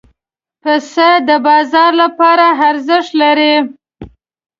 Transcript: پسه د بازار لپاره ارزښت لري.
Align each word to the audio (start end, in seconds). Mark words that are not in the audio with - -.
پسه 0.61 1.09
د 1.27 1.29
بازار 1.47 1.91
لپاره 2.01 2.47
ارزښت 2.69 3.11
لري. 3.21 3.55